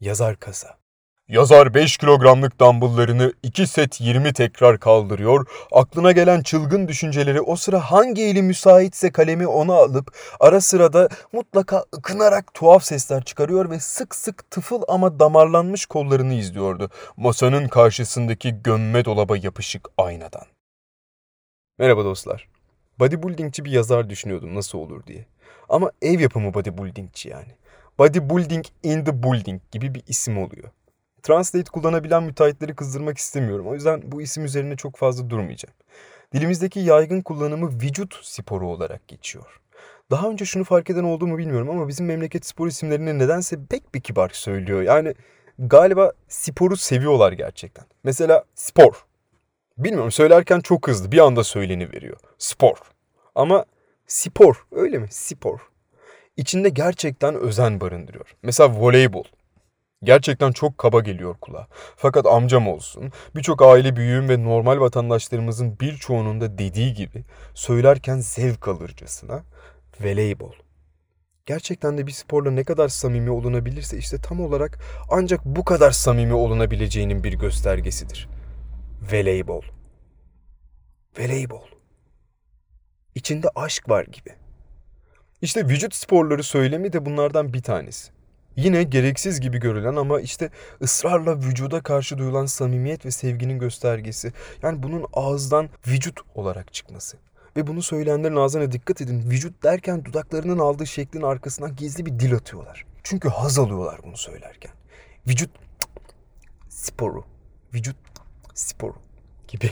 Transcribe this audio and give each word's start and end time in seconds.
Yazar 0.00 0.36
kasa. 0.36 0.78
Yazar 1.28 1.74
5 1.74 1.96
kilogramlık 1.96 2.60
dumbbelllarını 2.60 3.32
2 3.42 3.66
set 3.66 4.00
20 4.00 4.32
tekrar 4.32 4.80
kaldırıyor. 4.80 5.46
Aklına 5.72 6.12
gelen 6.12 6.42
çılgın 6.42 6.88
düşünceleri 6.88 7.40
o 7.40 7.56
sıra 7.56 7.80
hangi 7.80 8.22
eli 8.22 8.42
müsaitse 8.42 9.12
kalemi 9.12 9.46
ona 9.46 9.74
alıp 9.74 10.16
ara 10.40 10.60
sırada 10.60 11.08
mutlaka 11.32 11.84
ıkınarak 11.96 12.54
tuhaf 12.54 12.84
sesler 12.84 13.24
çıkarıyor 13.24 13.70
ve 13.70 13.80
sık 13.80 14.14
sık 14.14 14.50
tıfıl 14.50 14.82
ama 14.88 15.20
damarlanmış 15.20 15.86
kollarını 15.86 16.34
izliyordu. 16.34 16.90
Masanın 17.16 17.68
karşısındaki 17.68 18.62
gömme 18.62 19.04
dolaba 19.04 19.36
yapışık 19.36 19.88
aynadan. 19.98 20.46
Merhaba 21.78 22.04
dostlar. 22.04 22.48
Bodybuildingçi 22.98 23.64
bir 23.64 23.70
yazar 23.70 24.10
düşünüyordum 24.10 24.54
nasıl 24.54 24.78
olur 24.78 25.06
diye. 25.06 25.26
Ama 25.68 25.90
ev 26.02 26.20
yapımı 26.20 26.54
bodybuildingçi 26.54 27.28
yani. 27.28 27.52
Bodybuilding 27.98 28.64
in 28.82 29.04
the 29.04 29.22
building 29.22 29.62
gibi 29.70 29.94
bir 29.94 30.02
isim 30.08 30.38
oluyor. 30.38 30.70
Translate 31.22 31.70
kullanabilen 31.70 32.22
müteahhitleri 32.22 32.74
kızdırmak 32.74 33.18
istemiyorum. 33.18 33.66
O 33.66 33.74
yüzden 33.74 34.02
bu 34.04 34.22
isim 34.22 34.44
üzerine 34.44 34.76
çok 34.76 34.96
fazla 34.96 35.30
durmayacağım. 35.30 35.74
Dilimizdeki 36.34 36.80
yaygın 36.80 37.20
kullanımı 37.20 37.68
vücut 37.68 38.20
sporu 38.22 38.68
olarak 38.68 39.08
geçiyor. 39.08 39.60
Daha 40.10 40.28
önce 40.30 40.44
şunu 40.44 40.64
fark 40.64 40.90
eden 40.90 41.04
oldu 41.04 41.26
mu 41.26 41.38
bilmiyorum 41.38 41.70
ama 41.70 41.88
bizim 41.88 42.06
memleket 42.06 42.46
spor 42.46 42.66
isimlerini 42.66 43.18
nedense 43.18 43.56
pek 43.70 43.94
bir 43.94 44.00
kibar 44.00 44.28
söylüyor. 44.28 44.82
Yani 44.82 45.14
galiba 45.58 46.12
sporu 46.28 46.76
seviyorlar 46.76 47.32
gerçekten. 47.32 47.84
Mesela 48.04 48.44
spor. 48.54 49.04
Bilmiyorum 49.78 50.12
söylerken 50.12 50.60
çok 50.60 50.88
hızlı 50.88 51.12
bir 51.12 51.18
anda 51.18 51.44
söyleni 51.44 51.92
veriyor. 51.92 52.16
Spor. 52.38 52.76
Ama 53.34 53.64
spor 54.06 54.66
öyle 54.72 54.98
mi? 54.98 55.08
Spor. 55.10 55.60
İçinde 56.36 56.68
gerçekten 56.68 57.34
özen 57.34 57.80
barındırıyor. 57.80 58.36
Mesela 58.42 58.80
voleybol. 58.80 59.24
Gerçekten 60.02 60.52
çok 60.52 60.78
kaba 60.78 61.00
geliyor 61.00 61.34
kulağa. 61.40 61.66
Fakat 61.96 62.26
amcam 62.26 62.68
olsun, 62.68 63.12
birçok 63.34 63.62
aile 63.62 63.96
büyüğüm 63.96 64.28
ve 64.28 64.44
normal 64.44 64.80
vatandaşlarımızın 64.80 65.80
birçoğunun 65.80 66.40
da 66.40 66.58
dediği 66.58 66.94
gibi 66.94 67.24
söylerken 67.54 68.18
zevk 68.18 68.68
alırcasına 68.68 69.42
voleybol. 70.00 70.52
Gerçekten 71.46 71.98
de 71.98 72.06
bir 72.06 72.12
sporla 72.12 72.50
ne 72.50 72.64
kadar 72.64 72.88
samimi 72.88 73.30
olunabilirse 73.30 73.98
işte 73.98 74.20
tam 74.20 74.40
olarak 74.40 74.78
ancak 75.10 75.44
bu 75.44 75.64
kadar 75.64 75.90
samimi 75.90 76.34
olunabileceğinin 76.34 77.24
bir 77.24 77.32
göstergesidir. 77.32 78.28
Voleybol. 79.12 79.62
Voleybol. 81.18 81.75
İçinde 83.16 83.48
aşk 83.54 83.88
var 83.88 84.04
gibi. 84.04 84.30
İşte 85.42 85.68
vücut 85.68 85.94
sporları 85.94 86.42
söylemi 86.42 86.92
de 86.92 87.06
bunlardan 87.06 87.52
bir 87.52 87.62
tanesi. 87.62 88.12
Yine 88.56 88.82
gereksiz 88.82 89.40
gibi 89.40 89.58
görülen 89.58 89.96
ama 89.96 90.20
işte 90.20 90.50
ısrarla 90.82 91.38
vücuda 91.38 91.80
karşı 91.80 92.18
duyulan 92.18 92.46
samimiyet 92.46 93.06
ve 93.06 93.10
sevginin 93.10 93.58
göstergesi. 93.58 94.32
Yani 94.62 94.82
bunun 94.82 95.06
ağızdan 95.12 95.68
vücut 95.86 96.20
olarak 96.34 96.74
çıkması. 96.74 97.16
Ve 97.56 97.66
bunu 97.66 97.82
söyleyenlerin 97.82 98.36
ağzına 98.36 98.72
dikkat 98.72 99.00
edin. 99.00 99.30
Vücut 99.30 99.62
derken 99.62 100.04
dudaklarının 100.04 100.58
aldığı 100.58 100.86
şeklin 100.86 101.22
arkasından 101.22 101.76
gizli 101.76 102.06
bir 102.06 102.18
dil 102.18 102.34
atıyorlar. 102.34 102.86
Çünkü 103.02 103.28
haz 103.28 103.58
alıyorlar 103.58 104.00
bunu 104.04 104.16
söylerken. 104.16 104.72
Vücut 105.28 105.50
sporu. 106.68 107.24
Vücut 107.74 107.96
sporu 108.54 108.96
gibi. 109.48 109.70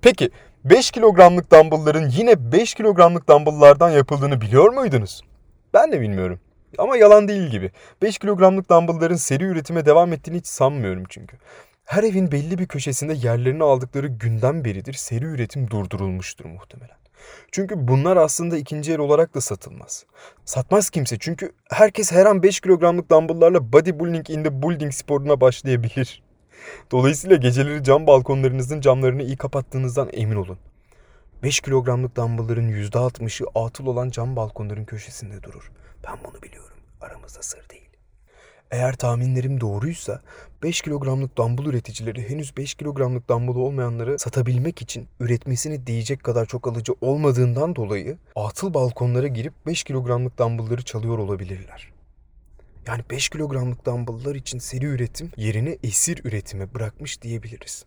Peki 0.00 0.30
5 0.64 0.90
kilogramlık 0.90 1.52
dumbbellların 1.52 2.08
yine 2.08 2.52
5 2.52 2.74
kilogramlık 2.74 3.28
dumbbelllardan 3.28 3.90
yapıldığını 3.90 4.40
biliyor 4.40 4.72
muydunuz? 4.72 5.22
Ben 5.74 5.92
de 5.92 6.00
bilmiyorum. 6.00 6.40
Ama 6.78 6.96
yalan 6.96 7.28
değil 7.28 7.50
gibi. 7.50 7.70
5 8.02 8.18
kilogramlık 8.18 8.70
dumbbellların 8.70 9.14
seri 9.14 9.44
üretime 9.44 9.86
devam 9.86 10.12
ettiğini 10.12 10.36
hiç 10.36 10.46
sanmıyorum 10.46 11.04
çünkü. 11.08 11.36
Her 11.84 12.02
evin 12.02 12.32
belli 12.32 12.58
bir 12.58 12.66
köşesinde 12.66 13.12
yerlerini 13.12 13.64
aldıkları 13.64 14.06
günden 14.06 14.64
beridir 14.64 14.92
seri 14.92 15.24
üretim 15.24 15.70
durdurulmuştur 15.70 16.44
muhtemelen. 16.44 16.96
Çünkü 17.52 17.88
bunlar 17.88 18.16
aslında 18.16 18.56
ikinci 18.56 18.92
el 18.92 18.98
olarak 18.98 19.34
da 19.34 19.40
satılmaz. 19.40 20.04
Satmaz 20.44 20.90
kimse 20.90 21.18
çünkü 21.18 21.52
herkes 21.70 22.12
her 22.12 22.26
an 22.26 22.42
5 22.42 22.60
kilogramlık 22.60 23.10
dumbbelllarla 23.10 23.72
bodybuilding 23.72 24.30
in 24.30 24.44
the 24.44 24.62
building 24.62 24.92
sporuna 24.92 25.40
başlayabilir. 25.40 26.22
Dolayısıyla 26.92 27.36
geceleri 27.36 27.84
cam 27.84 28.06
balkonlarınızın 28.06 28.80
camlarını 28.80 29.22
iyi 29.22 29.36
kapattığınızdan 29.36 30.08
emin 30.12 30.36
olun. 30.36 30.58
5 31.42 31.60
kilogramlık 31.60 32.16
dumbbellların 32.16 32.68
%60'ı 32.68 33.46
atıl 33.54 33.86
olan 33.86 34.10
cam 34.10 34.36
balkonların 34.36 34.84
köşesinde 34.84 35.42
durur. 35.42 35.70
Ben 36.06 36.16
bunu 36.24 36.42
biliyorum. 36.42 36.76
Aramızda 37.00 37.42
sır 37.42 37.68
değil. 37.68 37.88
Eğer 38.70 38.96
tahminlerim 38.96 39.60
doğruysa 39.60 40.20
5 40.62 40.80
kilogramlık 40.80 41.36
dumbbell 41.36 41.66
üreticileri 41.66 42.30
henüz 42.30 42.56
5 42.56 42.74
kilogramlık 42.74 43.28
dumbbell 43.28 43.56
olmayanları 43.56 44.18
satabilmek 44.18 44.82
için 44.82 45.08
üretmesini 45.20 45.86
diyecek 45.86 46.24
kadar 46.24 46.46
çok 46.46 46.68
alıcı 46.68 46.92
olmadığından 47.00 47.76
dolayı 47.76 48.18
atıl 48.36 48.74
balkonlara 48.74 49.26
girip 49.26 49.52
5 49.66 49.84
kilogramlık 49.84 50.38
dumbbellları 50.38 50.82
çalıyor 50.82 51.18
olabilirler. 51.18 51.93
Yani 52.86 53.02
5 53.10 53.28
kilogramlık 53.28 53.86
dumbbelllar 53.86 54.34
için 54.34 54.58
seri 54.58 54.84
üretim 54.84 55.30
yerini 55.36 55.78
esir 55.82 56.20
üretime 56.24 56.74
bırakmış 56.74 57.22
diyebiliriz. 57.22 57.84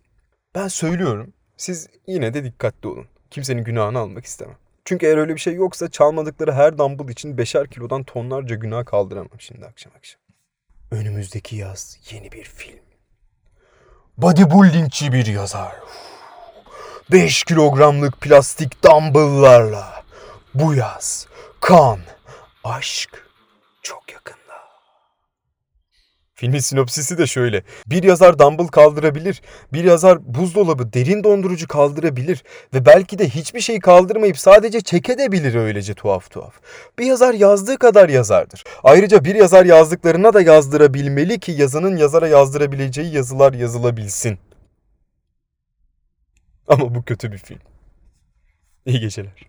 Ben 0.55 0.67
söylüyorum, 0.67 1.33
siz 1.57 1.87
yine 2.07 2.33
de 2.33 2.43
dikkatli 2.43 2.87
olun. 2.87 3.07
Kimsenin 3.31 3.63
günahını 3.63 3.99
almak 3.99 4.25
istemem. 4.25 4.57
Çünkü 4.85 5.05
eğer 5.05 5.17
öyle 5.17 5.35
bir 5.35 5.39
şey 5.39 5.53
yoksa 5.53 5.91
çalmadıkları 5.91 6.53
her 6.53 6.77
dumbbell 6.77 7.09
için 7.09 7.37
beşer 7.37 7.67
kilodan 7.67 8.03
tonlarca 8.03 8.55
günah 8.55 8.85
kaldıramam 8.85 9.39
şimdi 9.39 9.65
akşam 9.65 9.93
akşam. 9.97 10.21
Önümüzdeki 10.91 11.55
yaz 11.55 11.97
yeni 12.11 12.31
bir 12.31 12.43
film. 12.43 12.79
Bodybuildingçi 14.17 15.13
bir 15.13 15.25
yazar. 15.25 15.75
5 17.11 17.43
kilogramlık 17.43 18.21
plastik 18.21 18.83
dumbbelllarla 18.83 20.03
bu 20.53 20.73
yaz 20.73 21.27
kan, 21.61 21.99
aşk 22.63 23.27
çok 23.81 24.11
yakında. 24.11 24.46
Filmin 26.39 26.59
sinopsisi 26.59 27.17
de 27.17 27.27
şöyle. 27.27 27.63
Bir 27.87 28.03
yazar 28.03 28.39
dumbbell 28.39 28.67
kaldırabilir, 28.67 29.41
bir 29.73 29.83
yazar 29.83 30.35
buzdolabı, 30.35 30.93
derin 30.93 31.23
dondurucu 31.23 31.67
kaldırabilir 31.67 32.43
ve 32.73 32.85
belki 32.85 33.19
de 33.19 33.29
hiçbir 33.29 33.61
şey 33.61 33.79
kaldırmayıp 33.79 34.37
sadece 34.39 34.81
çekedebilir 34.81 35.55
öylece 35.55 35.93
tuhaf 35.93 36.31
tuhaf. 36.31 36.53
Bir 36.99 37.05
yazar 37.05 37.33
yazdığı 37.33 37.77
kadar 37.77 38.09
yazardır. 38.09 38.63
Ayrıca 38.83 39.25
bir 39.25 39.35
yazar 39.35 39.65
yazdıklarına 39.65 40.33
da 40.33 40.41
yazdırabilmeli 40.41 41.39
ki 41.39 41.51
yazının 41.51 41.97
yazara 41.97 42.27
yazdırabileceği 42.27 43.15
yazılar 43.15 43.53
yazılabilsin. 43.53 44.39
Ama 46.67 46.95
bu 46.95 47.03
kötü 47.03 47.31
bir 47.31 47.37
film. 47.37 47.59
İyi 48.85 48.99
geceler. 48.99 49.47